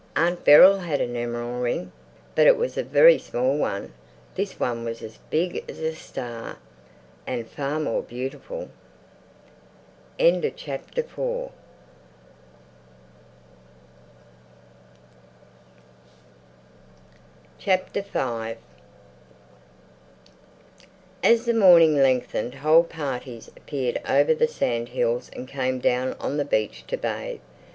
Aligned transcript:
Aunt 0.15 0.43
Beryl 0.43 0.79
had 0.79 0.99
a 0.99 1.05
nemeral 1.05 1.47
in 1.59 1.59
a 1.59 1.61
ring, 1.61 1.91
but 2.33 2.47
it 2.47 2.57
was 2.57 2.75
a 2.75 2.81
very 2.81 3.19
small 3.19 3.55
one. 3.55 3.93
This 4.33 4.59
one 4.59 4.83
was 4.83 5.03
as 5.03 5.19
big 5.29 5.63
as 5.69 5.77
a 5.77 5.93
star 5.93 6.57
and 7.27 7.47
far 7.47 7.79
more 7.79 8.01
beautiful. 8.01 8.69
V 10.17 10.33
As 21.23 21.45
the 21.45 21.53
morning 21.53 21.95
lengthened 21.95 22.55
whole 22.55 22.83
parties 22.83 23.49
appeared 23.49 24.01
over 24.09 24.33
the 24.33 24.47
sand 24.47 24.89
hills 24.89 25.29
and 25.31 25.47
came 25.47 25.77
down 25.77 26.13
on 26.19 26.37
the 26.37 26.45
beach 26.45 26.85
to 26.87 26.97
bathe. 26.97 27.39